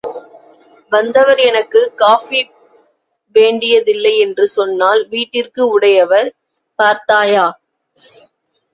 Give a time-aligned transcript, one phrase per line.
[0.91, 2.41] வந்தவர் எனக்குக் காஃபி
[3.35, 6.29] வேண்டியதில்லை என்று சொன்னால், வீட்டிற்கு உடையவர்,
[6.79, 7.47] பார்த்தாயா.